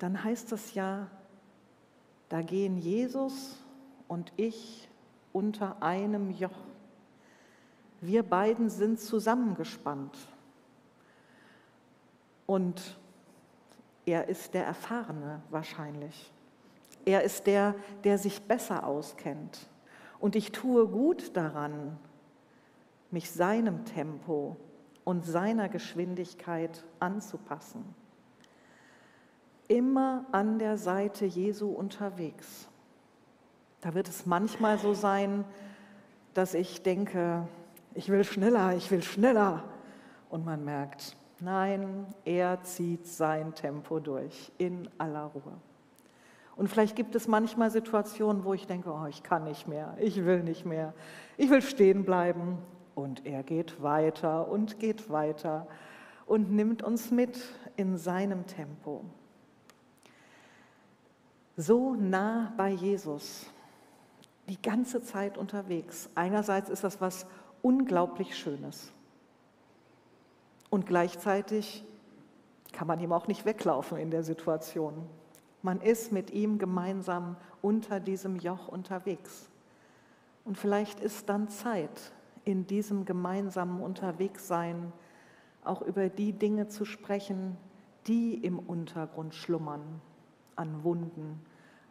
dann 0.01 0.23
heißt 0.23 0.51
das 0.51 0.73
ja, 0.73 1.07
da 2.27 2.41
gehen 2.41 2.77
Jesus 2.77 3.55
und 4.07 4.33
ich 4.35 4.89
unter 5.31 5.83
einem 5.83 6.31
Joch. 6.31 6.49
Wir 7.99 8.23
beiden 8.23 8.71
sind 8.71 8.99
zusammengespannt. 8.99 10.17
Und 12.47 12.97
er 14.07 14.27
ist 14.27 14.55
der 14.55 14.65
Erfahrene 14.65 15.43
wahrscheinlich. 15.51 16.33
Er 17.05 17.21
ist 17.21 17.45
der, 17.45 17.75
der 18.03 18.17
sich 18.17 18.41
besser 18.41 18.87
auskennt. 18.87 19.69
Und 20.19 20.35
ich 20.35 20.51
tue 20.51 20.87
gut 20.87 21.37
daran, 21.37 21.99
mich 23.11 23.29
seinem 23.29 23.85
Tempo 23.85 24.57
und 25.03 25.25
seiner 25.25 25.69
Geschwindigkeit 25.69 26.83
anzupassen. 26.99 28.00
Immer 29.71 30.25
an 30.33 30.59
der 30.59 30.75
Seite 30.75 31.25
Jesu 31.25 31.69
unterwegs. 31.69 32.67
Da 33.79 33.93
wird 33.93 34.09
es 34.09 34.25
manchmal 34.25 34.77
so 34.77 34.93
sein, 34.93 35.45
dass 36.33 36.55
ich 36.55 36.83
denke, 36.83 37.47
ich 37.93 38.09
will 38.09 38.25
schneller, 38.25 38.75
ich 38.75 38.91
will 38.91 39.01
schneller. 39.01 39.63
Und 40.29 40.43
man 40.43 40.65
merkt, 40.65 41.15
nein, 41.39 42.05
er 42.25 42.61
zieht 42.63 43.07
sein 43.07 43.55
Tempo 43.55 44.01
durch 44.01 44.51
in 44.57 44.89
aller 44.97 45.27
Ruhe. 45.27 45.53
Und 46.57 46.67
vielleicht 46.67 46.97
gibt 46.97 47.15
es 47.15 47.29
manchmal 47.29 47.71
Situationen, 47.71 48.43
wo 48.43 48.53
ich 48.53 48.67
denke, 48.67 48.91
oh, 48.91 49.05
ich 49.05 49.23
kann 49.23 49.45
nicht 49.45 49.69
mehr, 49.69 49.95
ich 50.01 50.25
will 50.25 50.43
nicht 50.43 50.65
mehr, 50.65 50.93
ich 51.37 51.49
will 51.49 51.61
stehen 51.61 52.03
bleiben. 52.03 52.57
Und 52.93 53.25
er 53.25 53.41
geht 53.41 53.81
weiter 53.81 54.49
und 54.49 54.79
geht 54.79 55.09
weiter 55.09 55.65
und 56.25 56.51
nimmt 56.51 56.83
uns 56.83 57.09
mit 57.09 57.41
in 57.77 57.95
seinem 57.95 58.45
Tempo. 58.47 59.05
So 61.61 61.93
nah 61.93 62.51
bei 62.57 62.71
Jesus, 62.71 63.45
die 64.49 64.59
ganze 64.59 65.03
Zeit 65.03 65.37
unterwegs. 65.37 66.09
Einerseits 66.15 66.71
ist 66.71 66.83
das 66.83 66.99
was 66.99 67.27
unglaublich 67.61 68.35
Schönes. 68.35 68.91
Und 70.71 70.87
gleichzeitig 70.87 71.85
kann 72.73 72.87
man 72.87 72.99
ihm 72.99 73.13
auch 73.13 73.27
nicht 73.27 73.45
weglaufen 73.45 73.99
in 73.99 74.09
der 74.09 74.23
Situation. 74.23 75.07
Man 75.61 75.81
ist 75.81 76.11
mit 76.11 76.31
ihm 76.31 76.57
gemeinsam 76.57 77.35
unter 77.61 77.99
diesem 77.99 78.37
Joch 78.37 78.67
unterwegs. 78.67 79.47
Und 80.45 80.57
vielleicht 80.57 80.99
ist 80.99 81.29
dann 81.29 81.47
Zeit, 81.47 82.11
in 82.43 82.65
diesem 82.65 83.05
gemeinsamen 83.05 83.83
Unterwegssein 83.83 84.91
auch 85.63 85.83
über 85.83 86.09
die 86.09 86.33
Dinge 86.33 86.69
zu 86.69 86.85
sprechen, 86.85 87.55
die 88.07 88.33
im 88.33 88.57
Untergrund 88.57 89.35
schlummern, 89.35 90.01
an 90.55 90.83
Wunden, 90.83 91.39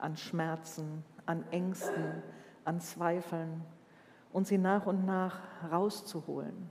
an 0.01 0.17
Schmerzen, 0.17 1.05
an 1.27 1.45
Ängsten, 1.51 2.23
an 2.65 2.81
Zweifeln, 2.81 3.65
und 4.33 4.47
sie 4.47 4.59
nach 4.59 4.87
und 4.87 5.05
nach 5.05 5.41
rauszuholen. 5.71 6.69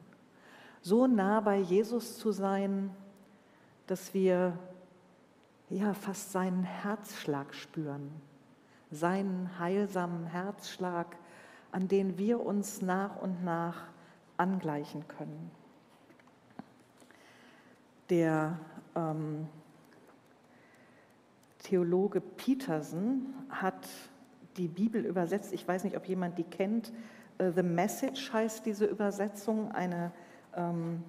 So 0.81 1.07
nah 1.07 1.41
bei 1.41 1.57
Jesus 1.57 2.17
zu 2.17 2.31
sein, 2.31 2.89
dass 3.87 4.13
wir 4.13 4.57
ja 5.69 5.93
fast 5.93 6.31
seinen 6.31 6.63
Herzschlag 6.63 7.53
spüren, 7.53 8.09
seinen 8.91 9.59
heilsamen 9.59 10.25
Herzschlag, 10.25 11.17
an 11.71 11.87
den 11.87 12.17
wir 12.17 12.39
uns 12.39 12.81
nach 12.81 13.21
und 13.21 13.43
nach 13.43 13.87
angleichen 14.37 15.07
können. 15.07 15.51
Der 18.09 18.57
ähm, 18.95 19.47
Theologe 21.69 22.19
Petersen 22.19 23.31
hat 23.49 23.87
die 24.57 24.67
Bibel 24.67 25.05
übersetzt. 25.05 25.53
Ich 25.53 25.67
weiß 25.67 25.83
nicht, 25.83 25.95
ob 25.95 26.07
jemand 26.07 26.39
die 26.39 26.43
kennt. 26.43 26.91
Äh, 27.37 27.51
The 27.51 27.61
Message 27.61 28.33
heißt 28.33 28.65
diese 28.65 28.85
Übersetzung, 28.85 29.71
eine, 29.71 30.11
ähm, 30.55 31.03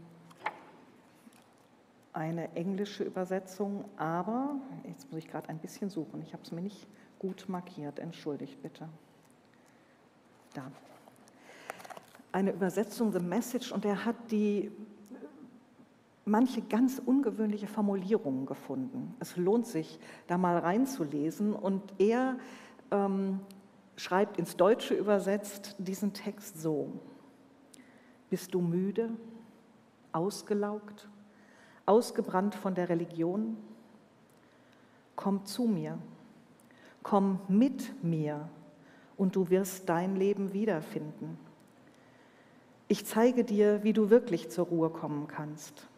eine 2.13 2.55
englische 2.55 3.05
Übersetzung, 3.05 3.87
aber 3.97 4.57
jetzt 4.87 5.11
muss 5.11 5.21
ich 5.21 5.29
gerade 5.29 5.49
ein 5.49 5.59
bisschen 5.59 5.89
suchen. 5.89 6.21
Ich 6.21 6.35
habe 6.35 6.43
es 6.43 6.53
mir 6.53 6.61
nicht 6.61 6.87
gut 7.19 7.49
markiert. 7.49 7.99
Entschuldigt 7.99 8.61
bitte. 8.61 8.87
Da. 10.53 10.71
Eine 12.33 12.53
Übersetzung, 12.53 13.13
The 13.13 13.21
Message, 13.21 13.73
und 13.73 13.87
er 13.87 14.05
hat 14.05 14.17
die 14.31 14.71
manche 16.31 16.63
ganz 16.63 17.03
ungewöhnliche 17.05 17.67
Formulierungen 17.67 18.47
gefunden. 18.47 19.15
Es 19.19 19.37
lohnt 19.37 19.67
sich, 19.67 19.99
da 20.29 20.39
mal 20.39 20.59
reinzulesen. 20.59 21.53
Und 21.53 21.83
er 21.99 22.39
ähm, 22.91 23.41
schreibt 23.97 24.39
ins 24.39 24.57
Deutsche 24.57 24.95
übersetzt 24.95 25.75
diesen 25.79 26.13
Text 26.13 26.61
so. 26.61 26.93
Bist 28.31 28.55
du 28.55 28.61
müde, 28.61 29.11
ausgelaugt, 30.13 31.09
ausgebrannt 31.85 32.55
von 32.55 32.75
der 32.75 32.89
Religion? 32.89 33.57
Komm 35.17 35.45
zu 35.45 35.65
mir, 35.65 35.99
komm 37.03 37.41
mit 37.49 38.03
mir 38.05 38.49
und 39.17 39.37
du 39.37 39.51
wirst 39.51 39.89
dein 39.89 40.17
Leben 40.17 40.53
wiederfinden. 40.53 41.37
Ich 42.89 43.05
zeige 43.05 43.45
dir, 43.45 43.83
wie 43.83 43.93
du 43.93 44.11
wirklich 44.11 44.49
zur 44.51 44.67
Ruhe 44.67 44.91
kommen 44.91 45.27
kannst. 45.29 45.90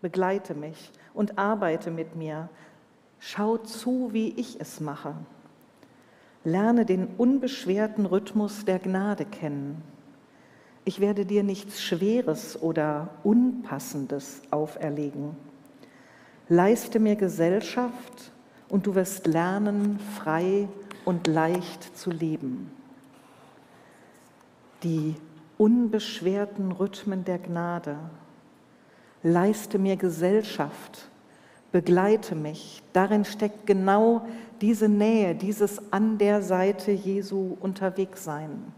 Begleite 0.00 0.54
mich 0.54 0.90
und 1.14 1.38
arbeite 1.38 1.90
mit 1.90 2.16
mir. 2.16 2.48
Schau 3.18 3.56
zu, 3.58 4.12
wie 4.12 4.28
ich 4.36 4.60
es 4.60 4.80
mache. 4.80 5.14
Lerne 6.44 6.86
den 6.86 7.08
unbeschwerten 7.18 8.06
Rhythmus 8.06 8.64
der 8.64 8.78
Gnade 8.78 9.24
kennen. 9.24 9.82
Ich 10.84 11.00
werde 11.00 11.26
dir 11.26 11.42
nichts 11.42 11.82
Schweres 11.82 12.62
oder 12.62 13.10
Unpassendes 13.22 14.42
auferlegen. 14.50 15.36
Leiste 16.48 16.98
mir 16.98 17.16
Gesellschaft 17.16 18.32
und 18.68 18.86
du 18.86 18.94
wirst 18.94 19.26
lernen, 19.26 19.98
frei 20.16 20.68
und 21.04 21.26
leicht 21.26 21.96
zu 21.96 22.10
leben. 22.10 22.70
Die 24.82 25.16
unbeschwerten 25.58 26.72
Rhythmen 26.72 27.24
der 27.24 27.38
Gnade. 27.38 27.98
Leiste 29.32 29.78
mir 29.78 29.96
Gesellschaft, 29.96 31.08
begleite 31.72 32.34
mich. 32.34 32.82
Darin 32.92 33.24
steckt 33.24 33.66
genau 33.66 34.26
diese 34.60 34.88
Nähe, 34.88 35.34
dieses 35.34 35.92
an 35.92 36.18
der 36.18 36.42
Seite 36.42 36.90
Jesu 36.90 37.56
unterwegs 37.60 38.24
sein 38.24 38.72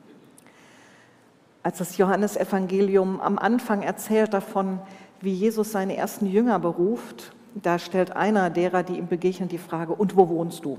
als 1.62 1.78
das 1.78 1.96
Johannesevangelium 1.98 3.20
am 3.20 3.38
Anfang 3.38 3.82
erzählt 3.82 4.32
davon, 4.32 4.78
wie 5.20 5.32
Jesus 5.32 5.72
seine 5.72 5.96
ersten 5.96 6.26
Jünger 6.26 6.58
beruft, 6.58 7.32
da 7.54 7.78
stellt 7.78 8.16
einer 8.16 8.48
derer, 8.48 8.82
die 8.82 8.96
ihm 8.96 9.08
begegnen, 9.08 9.48
die 9.48 9.58
Frage, 9.58 9.92
und 9.92 10.16
wo 10.16 10.28
wohnst 10.28 10.64
du? 10.64 10.78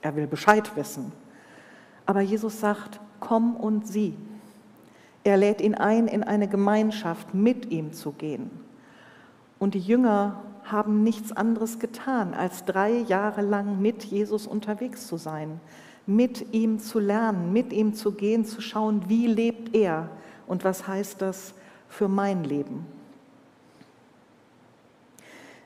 Er 0.00 0.16
will 0.16 0.26
Bescheid 0.26 0.76
wissen. 0.76 1.12
Aber 2.06 2.20
Jesus 2.20 2.60
sagt, 2.60 3.00
komm 3.20 3.56
und 3.56 3.86
sieh. 3.86 4.14
Er 5.24 5.36
lädt 5.36 5.60
ihn 5.60 5.74
ein, 5.74 6.06
in 6.06 6.22
eine 6.22 6.48
Gemeinschaft 6.48 7.34
mit 7.34 7.70
ihm 7.70 7.92
zu 7.92 8.12
gehen. 8.12 8.50
Und 9.58 9.74
die 9.74 9.80
Jünger 9.80 10.42
haben 10.64 11.02
nichts 11.02 11.32
anderes 11.32 11.78
getan, 11.78 12.34
als 12.34 12.64
drei 12.64 12.90
Jahre 12.90 13.42
lang 13.42 13.80
mit 13.80 14.04
Jesus 14.04 14.46
unterwegs 14.46 15.06
zu 15.06 15.16
sein 15.16 15.60
mit 16.08 16.54
ihm 16.54 16.78
zu 16.78 16.98
lernen, 16.98 17.52
mit 17.52 17.70
ihm 17.70 17.92
zu 17.92 18.12
gehen, 18.12 18.46
zu 18.46 18.62
schauen, 18.62 19.10
wie 19.10 19.26
lebt 19.26 19.76
er 19.76 20.08
und 20.46 20.64
was 20.64 20.88
heißt 20.88 21.20
das 21.20 21.52
für 21.90 22.08
mein 22.08 22.44
Leben. 22.44 22.86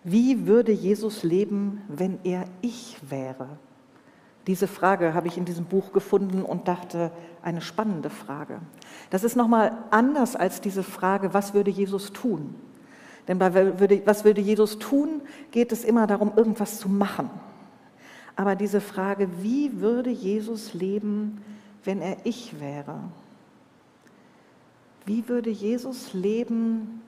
Wie 0.02 0.48
würde 0.48 0.72
Jesus 0.72 1.22
leben, 1.22 1.82
wenn 1.86 2.18
er 2.24 2.46
ich 2.60 2.96
wäre? 3.08 3.46
Diese 4.48 4.66
Frage 4.66 5.14
habe 5.14 5.28
ich 5.28 5.38
in 5.38 5.44
diesem 5.44 5.66
Buch 5.66 5.92
gefunden 5.92 6.42
und 6.42 6.66
dachte, 6.66 7.12
eine 7.40 7.60
spannende 7.60 8.10
Frage. 8.10 8.58
Das 9.10 9.22
ist 9.22 9.36
nochmal 9.36 9.78
anders 9.92 10.34
als 10.34 10.60
diese 10.60 10.82
Frage, 10.82 11.32
was 11.34 11.54
würde 11.54 11.70
Jesus 11.70 12.12
tun? 12.12 12.56
Denn 13.28 13.38
bei 13.38 13.54
was 14.04 14.24
würde 14.24 14.40
Jesus 14.40 14.78
tun, 14.78 15.22
geht 15.50 15.72
es 15.72 15.84
immer 15.84 16.06
darum, 16.06 16.32
irgendwas 16.36 16.78
zu 16.78 16.88
machen. 16.88 17.30
Aber 18.34 18.56
diese 18.56 18.80
Frage, 18.80 19.28
wie 19.40 19.80
würde 19.80 20.10
Jesus 20.10 20.74
leben, 20.74 21.42
wenn 21.84 22.00
er 22.00 22.16
ich 22.24 22.60
wäre? 22.60 22.98
Wie 25.04 25.28
würde 25.28 25.50
Jesus 25.50 26.14
leben, 26.14 27.02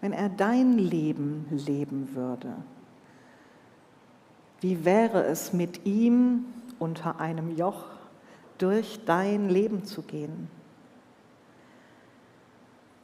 wenn 0.00 0.12
er 0.12 0.28
dein 0.28 0.78
Leben 0.78 1.46
leben 1.50 2.14
würde? 2.14 2.52
Wie 4.60 4.84
wäre 4.84 5.24
es 5.24 5.52
mit 5.52 5.84
ihm 5.86 6.44
unter 6.78 7.20
einem 7.20 7.56
Joch 7.56 7.84
durch 8.58 9.00
dein 9.04 9.48
Leben 9.48 9.84
zu 9.84 10.02
gehen? 10.02 10.48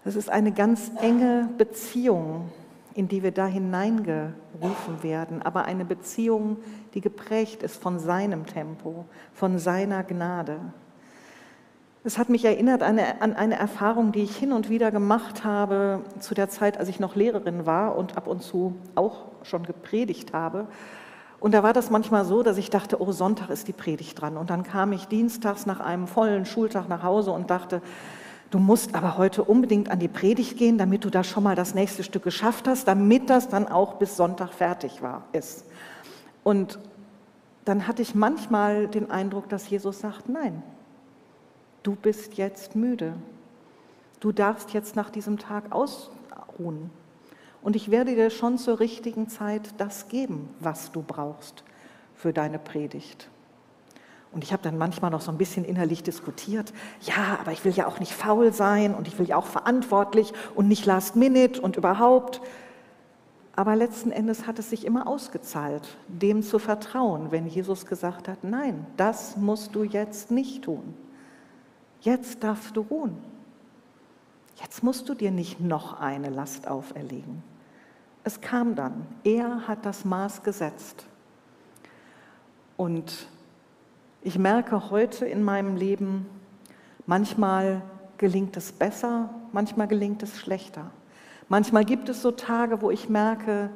Es 0.04 0.16
ist 0.16 0.30
eine 0.30 0.52
ganz 0.52 0.90
enge 1.00 1.48
Beziehung, 1.58 2.50
in 2.94 3.08
die 3.08 3.22
wir 3.22 3.32
da 3.32 3.46
hineingerufen 3.46 5.02
werden, 5.02 5.42
aber 5.42 5.64
eine 5.64 5.84
Beziehung, 5.84 6.56
die 6.94 7.00
geprägt 7.00 7.62
ist 7.62 7.80
von 7.80 7.98
seinem 7.98 8.46
Tempo, 8.46 9.04
von 9.32 9.58
seiner 9.58 10.02
Gnade. 10.04 10.60
Es 12.04 12.16
hat 12.16 12.28
mich 12.28 12.44
erinnert 12.44 12.82
an 12.82 12.98
eine, 12.98 13.20
an 13.20 13.34
eine 13.34 13.56
Erfahrung, 13.56 14.12
die 14.12 14.22
ich 14.22 14.36
hin 14.36 14.52
und 14.52 14.70
wieder 14.70 14.90
gemacht 14.90 15.44
habe 15.44 16.00
zu 16.20 16.34
der 16.34 16.48
Zeit, 16.48 16.78
als 16.78 16.88
ich 16.88 17.00
noch 17.00 17.16
Lehrerin 17.16 17.66
war 17.66 17.96
und 17.96 18.16
ab 18.16 18.28
und 18.28 18.42
zu 18.42 18.76
auch 18.94 19.26
schon 19.42 19.64
gepredigt 19.64 20.32
habe. 20.32 20.68
Und 21.40 21.54
da 21.54 21.62
war 21.62 21.72
das 21.72 21.90
manchmal 21.90 22.24
so, 22.24 22.42
dass 22.42 22.56
ich 22.56 22.70
dachte, 22.70 23.00
oh, 23.00 23.12
Sonntag 23.12 23.50
ist 23.50 23.68
die 23.68 23.72
Predigt 23.72 24.20
dran. 24.20 24.36
Und 24.36 24.50
dann 24.50 24.62
kam 24.62 24.92
ich 24.92 25.06
dienstags 25.06 25.66
nach 25.66 25.80
einem 25.80 26.06
vollen 26.06 26.46
Schultag 26.46 26.88
nach 26.88 27.02
Hause 27.02 27.30
und 27.30 27.50
dachte, 27.50 27.80
Du 28.50 28.58
musst 28.58 28.94
aber 28.94 29.18
heute 29.18 29.44
unbedingt 29.44 29.90
an 29.90 29.98
die 29.98 30.08
Predigt 30.08 30.56
gehen, 30.56 30.78
damit 30.78 31.04
du 31.04 31.10
da 31.10 31.22
schon 31.22 31.42
mal 31.42 31.54
das 31.54 31.74
nächste 31.74 32.02
Stück 32.02 32.22
geschafft 32.22 32.66
hast, 32.66 32.88
damit 32.88 33.28
das 33.28 33.48
dann 33.48 33.68
auch 33.68 33.94
bis 33.94 34.16
Sonntag 34.16 34.54
fertig 34.54 35.02
war, 35.02 35.24
ist. 35.32 35.66
Und 36.44 36.78
dann 37.66 37.86
hatte 37.86 38.00
ich 38.00 38.14
manchmal 38.14 38.88
den 38.88 39.10
Eindruck, 39.10 39.50
dass 39.50 39.68
Jesus 39.68 40.00
sagt, 40.00 40.30
nein, 40.30 40.62
du 41.82 41.94
bist 41.94 42.38
jetzt 42.38 42.74
müde. 42.74 43.14
Du 44.20 44.32
darfst 44.32 44.72
jetzt 44.72 44.96
nach 44.96 45.10
diesem 45.10 45.38
Tag 45.38 45.70
ausruhen. 45.70 46.90
Und 47.60 47.76
ich 47.76 47.90
werde 47.90 48.14
dir 48.14 48.30
schon 48.30 48.56
zur 48.56 48.80
richtigen 48.80 49.28
Zeit 49.28 49.74
das 49.76 50.08
geben, 50.08 50.48
was 50.60 50.90
du 50.90 51.02
brauchst 51.02 51.64
für 52.14 52.32
deine 52.32 52.58
Predigt. 52.58 53.28
Und 54.32 54.44
ich 54.44 54.52
habe 54.52 54.62
dann 54.62 54.76
manchmal 54.76 55.10
noch 55.10 55.22
so 55.22 55.30
ein 55.30 55.38
bisschen 55.38 55.64
innerlich 55.64 56.02
diskutiert, 56.02 56.72
ja, 57.00 57.38
aber 57.40 57.52
ich 57.52 57.64
will 57.64 57.72
ja 57.72 57.86
auch 57.86 57.98
nicht 57.98 58.12
faul 58.12 58.52
sein 58.52 58.94
und 58.94 59.08
ich 59.08 59.18
will 59.18 59.26
ja 59.26 59.36
auch 59.36 59.46
verantwortlich 59.46 60.32
und 60.54 60.68
nicht 60.68 60.84
last 60.84 61.16
minute 61.16 61.60
und 61.60 61.76
überhaupt. 61.76 62.40
Aber 63.56 63.74
letzten 63.74 64.12
Endes 64.12 64.46
hat 64.46 64.58
es 64.58 64.70
sich 64.70 64.84
immer 64.84 65.06
ausgezahlt, 65.06 65.96
dem 66.06 66.42
zu 66.42 66.58
vertrauen, 66.58 67.32
wenn 67.32 67.48
Jesus 67.48 67.86
gesagt 67.86 68.28
hat, 68.28 68.44
nein, 68.44 68.86
das 68.96 69.36
musst 69.36 69.74
du 69.74 69.82
jetzt 69.82 70.30
nicht 70.30 70.62
tun. 70.62 70.94
Jetzt 72.00 72.44
darfst 72.44 72.76
du 72.76 72.82
ruhen. 72.82 73.16
Jetzt 74.60 74.82
musst 74.82 75.08
du 75.08 75.14
dir 75.14 75.30
nicht 75.30 75.60
noch 75.60 76.00
eine 76.00 76.30
Last 76.30 76.68
auferlegen. 76.68 77.42
Es 78.24 78.40
kam 78.40 78.74
dann. 78.74 79.06
Er 79.24 79.66
hat 79.66 79.86
das 79.86 80.04
Maß 80.04 80.42
gesetzt. 80.42 81.06
Und 82.76 83.28
ich 84.22 84.38
merke 84.38 84.90
heute 84.90 85.26
in 85.26 85.42
meinem 85.42 85.76
Leben, 85.76 86.26
manchmal 87.06 87.82
gelingt 88.18 88.56
es 88.56 88.72
besser, 88.72 89.30
manchmal 89.52 89.88
gelingt 89.88 90.22
es 90.22 90.38
schlechter. 90.38 90.90
Manchmal 91.48 91.84
gibt 91.84 92.08
es 92.08 92.20
so 92.20 92.30
Tage, 92.30 92.82
wo 92.82 92.90
ich 92.90 93.08
merke, 93.08 93.70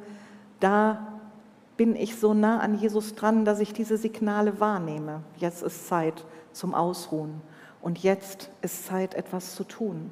da 0.59 1.07
bin 1.75 1.95
ich 1.95 2.17
so 2.17 2.33
nah 2.33 2.59
an 2.59 2.77
Jesus 2.77 3.15
dran, 3.15 3.45
dass 3.45 3.59
ich 3.59 3.73
diese 3.73 3.97
Signale 3.97 4.59
wahrnehme. 4.59 5.21
Jetzt 5.37 5.63
ist 5.63 5.87
Zeit 5.87 6.25
zum 6.51 6.75
Ausruhen 6.75 7.41
und 7.81 7.99
jetzt 8.03 8.51
ist 8.61 8.85
Zeit, 8.85 9.15
etwas 9.15 9.55
zu 9.55 9.63
tun. 9.63 10.11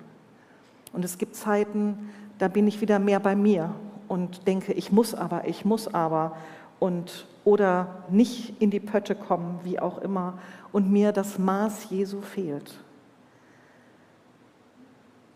Und 0.92 1.06
es 1.06 1.18
gibt 1.18 1.36
Zeiten, 1.36 2.10
da 2.40 2.48
bin 2.48 2.68
ich 2.68 2.82
wieder 2.82 3.00
mehr 3.00 3.20
bei 3.20 3.36
mir 3.36 3.76
und 4.08 4.48
denke, 4.48 4.74
ich 4.74 4.92
muss 4.92 5.14
aber, 5.14 5.48
ich 5.48 5.64
muss 5.64 5.94
aber 5.94 6.36
und 6.82 7.28
oder 7.46 8.04
nicht 8.10 8.60
in 8.60 8.72
die 8.72 8.80
Pötte 8.80 9.14
kommen, 9.14 9.60
wie 9.64 9.80
auch 9.80 10.00
immer, 10.00 10.40
und 10.72 10.92
mir 10.92 11.12
das 11.12 11.38
Maß 11.38 11.92
Jesu 11.92 12.22
fehlt. 12.22 12.74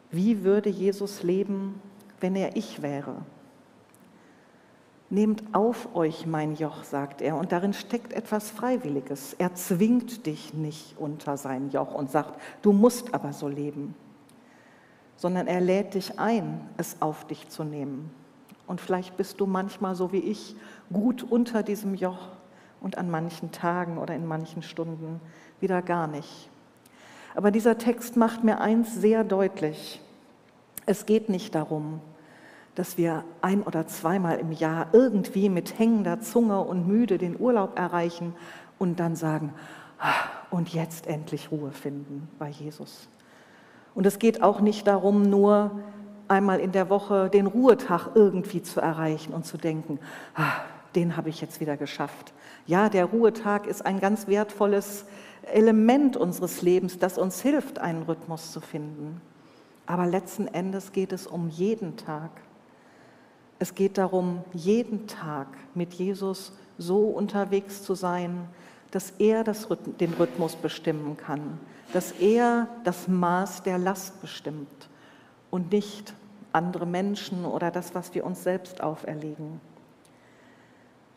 Wie 0.09 0.43
würde 0.43 0.69
Jesus 0.69 1.21
leben, 1.21 1.79
wenn 2.19 2.35
er 2.35 2.55
ich 2.55 2.81
wäre? 2.81 3.17
Nehmt 5.11 5.43
auf 5.53 5.95
euch 5.95 6.25
mein 6.25 6.55
Joch, 6.55 6.83
sagt 6.83 7.21
er, 7.21 7.37
und 7.37 7.51
darin 7.51 7.73
steckt 7.73 8.13
etwas 8.13 8.49
Freiwilliges. 8.49 9.35
Er 9.35 9.53
zwingt 9.53 10.25
dich 10.25 10.55
nicht 10.55 10.97
unter 10.97 11.37
sein 11.37 11.69
Joch 11.69 11.93
und 11.93 12.09
sagt, 12.09 12.41
du 12.63 12.71
musst 12.71 13.13
aber 13.13 13.33
so 13.33 13.47
leben, 13.47 13.93
sondern 15.15 15.45
er 15.45 15.61
lädt 15.61 15.93
dich 15.93 16.19
ein, 16.19 16.67
es 16.77 17.03
auf 17.03 17.27
dich 17.27 17.49
zu 17.49 17.63
nehmen. 17.63 18.09
Und 18.67 18.81
vielleicht 18.81 19.17
bist 19.17 19.39
du 19.39 19.45
manchmal 19.45 19.95
so 19.95 20.11
wie 20.11 20.19
ich 20.19 20.55
gut 20.91 21.23
unter 21.23 21.63
diesem 21.63 21.93
Joch 21.93 22.29
und 22.81 22.97
an 22.97 23.09
manchen 23.09 23.51
Tagen 23.51 23.97
oder 23.97 24.15
in 24.15 24.25
manchen 24.25 24.63
Stunden 24.63 25.19
wieder 25.59 25.81
gar 25.81 26.07
nicht. 26.07 26.49
Aber 27.35 27.51
dieser 27.51 27.77
Text 27.77 28.15
macht 28.15 28.43
mir 28.43 28.61
eins 28.61 28.95
sehr 28.95 29.23
deutlich. 29.23 30.01
Es 30.85 31.05
geht 31.05 31.29
nicht 31.29 31.53
darum, 31.55 31.99
dass 32.75 32.97
wir 32.97 33.23
ein 33.41 33.63
oder 33.63 33.87
zweimal 33.87 34.37
im 34.37 34.51
Jahr 34.51 34.87
irgendwie 34.93 35.49
mit 35.49 35.79
hängender 35.79 36.19
Zunge 36.21 36.61
und 36.61 36.87
müde 36.87 37.17
den 37.17 37.39
Urlaub 37.39 37.77
erreichen 37.77 38.33
und 38.77 38.99
dann 38.99 39.15
sagen, 39.15 39.53
ah, 39.99 40.13
und 40.51 40.73
jetzt 40.73 41.07
endlich 41.07 41.51
Ruhe 41.51 41.71
finden 41.71 42.29
bei 42.37 42.49
Jesus. 42.49 43.07
Und 43.95 44.05
es 44.05 44.19
geht 44.19 44.43
auch 44.43 44.59
nicht 44.59 44.87
darum, 44.87 45.23
nur 45.23 45.71
einmal 46.27 46.59
in 46.59 46.71
der 46.71 46.89
Woche 46.89 47.29
den 47.29 47.47
Ruhetag 47.47 48.09
irgendwie 48.15 48.61
zu 48.61 48.81
erreichen 48.81 49.33
und 49.33 49.45
zu 49.45 49.57
denken, 49.57 49.99
ah, 50.35 50.51
den 50.95 51.17
habe 51.17 51.29
ich 51.29 51.41
jetzt 51.41 51.59
wieder 51.59 51.77
geschafft. 51.77 52.33
Ja, 52.65 52.89
der 52.89 53.05
Ruhetag 53.05 53.67
ist 53.67 53.85
ein 53.85 53.99
ganz 53.99 54.27
wertvolles 54.27 55.05
Element 55.43 56.17
unseres 56.17 56.61
Lebens, 56.61 56.97
das 56.97 57.17
uns 57.17 57.41
hilft, 57.41 57.79
einen 57.79 58.03
Rhythmus 58.03 58.51
zu 58.51 58.61
finden. 58.61 59.21
Aber 59.85 60.07
letzten 60.07 60.47
Endes 60.47 60.91
geht 60.91 61.11
es 61.11 61.27
um 61.27 61.49
jeden 61.49 61.97
Tag. 61.97 62.31
Es 63.59 63.75
geht 63.75 63.97
darum, 63.97 64.43
jeden 64.53 65.07
Tag 65.07 65.47
mit 65.75 65.93
Jesus 65.93 66.53
so 66.77 67.03
unterwegs 67.03 67.83
zu 67.83 67.93
sein, 67.93 68.47
dass 68.91 69.11
er 69.19 69.43
das, 69.43 69.67
den 69.99 70.13
Rhythmus 70.13 70.55
bestimmen 70.55 71.17
kann, 71.17 71.59
dass 71.93 72.11
er 72.13 72.67
das 72.83 73.07
Maß 73.07 73.63
der 73.63 73.77
Last 73.77 74.21
bestimmt 74.21 74.89
und 75.55 75.71
nicht 75.71 76.13
andere 76.51 76.85
Menschen 76.85 77.45
oder 77.45 77.71
das, 77.71 77.95
was 77.95 78.13
wir 78.13 78.25
uns 78.25 78.43
selbst 78.43 78.83
auferlegen. 78.83 79.61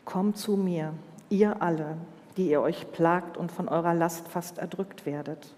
Kommt 0.05 0.37
zu 0.37 0.55
mir, 0.55 0.93
ihr 1.29 1.61
alle, 1.61 1.97
die 2.37 2.49
ihr 2.49 2.61
euch 2.61 2.89
plagt 2.93 3.35
und 3.35 3.51
von 3.51 3.67
eurer 3.67 3.93
Last 3.93 4.29
fast 4.29 4.57
erdrückt 4.57 5.05
werdet. 5.05 5.53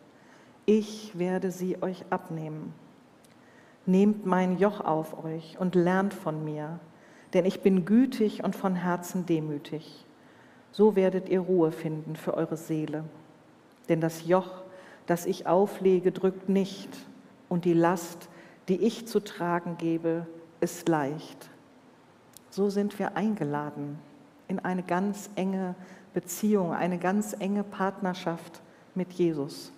Ich 0.65 1.15
werde 1.15 1.52
sie 1.52 1.80
euch 1.84 2.06
abnehmen. 2.10 2.74
Nehmt 3.86 4.26
mein 4.26 4.58
Joch 4.58 4.80
auf 4.82 5.24
euch 5.24 5.60
und 5.60 5.76
lernt 5.76 6.15
von 6.15 6.44
mir, 6.44 6.80
denn 7.36 7.46
ich 7.46 7.62
bin 7.62 7.86
gütig 7.86 8.44
und 8.44 8.56
von 8.56 8.74
Herzen 8.74 9.28
demütig. 9.28 10.08
So 10.72 10.96
werdet 10.96 11.30
ihr 11.30 11.41
Ruhe 11.41 11.72
finden 11.72 12.15
für 12.15 12.34
eure 12.34 12.58
Seele. 12.58 13.04
Denn 13.89 14.02
das 14.02 14.26
Joch, 14.26 14.63
das 15.06 15.28
ich 15.28 15.46
auflege, 15.46 16.12
drückt 16.12 16.50
nicht, 16.50 16.89
und 17.48 17.65
die 17.65 17.74
Last, 17.74 18.30
die 18.71 18.84
ich 18.86 19.05
zu 19.05 19.19
tragen 19.19 19.75
gebe, 19.77 20.25
ist 20.62 20.88
leicht. 20.88 21.49
So 22.49 22.69
sind 22.69 22.97
wir 22.99 23.17
eingeladen 23.17 23.99
in 24.47 24.60
eine 24.60 24.81
ganz 24.81 25.29
enge 25.36 25.75
Beziehung, 26.13 26.71
eine 26.71 26.97
ganz 26.97 27.36
enge 27.38 27.65
Partnerschaft 27.65 28.62
mit 28.95 29.12
Jesus. 29.12 29.73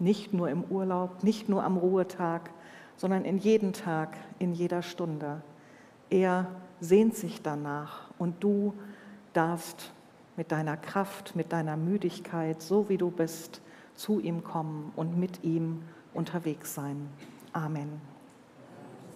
Nicht 0.00 0.34
nur 0.34 0.50
im 0.50 0.64
Urlaub, 0.64 1.22
nicht 1.22 1.48
nur 1.48 1.62
am 1.62 1.76
Ruhetag, 1.76 2.50
sondern 2.96 3.24
in 3.24 3.38
jeden 3.38 3.72
Tag, 3.72 4.16
in 4.40 4.52
jeder 4.54 4.82
Stunde. 4.82 5.40
Er 6.10 6.48
sehnt 6.80 7.14
sich 7.14 7.42
danach 7.42 8.10
und 8.18 8.42
du 8.42 8.74
darfst 9.34 9.92
mit 10.36 10.50
deiner 10.50 10.76
Kraft, 10.76 11.36
mit 11.36 11.52
deiner 11.52 11.76
Müdigkeit, 11.76 12.60
so 12.60 12.88
wie 12.88 12.98
du 12.98 13.12
bist, 13.12 13.60
zu 13.94 14.18
ihm 14.18 14.42
kommen 14.42 14.92
und 14.96 15.16
mit 15.16 15.44
ihm 15.44 15.84
unterwegs 16.12 16.74
sein. 16.74 17.08
Amen. 17.52 18.15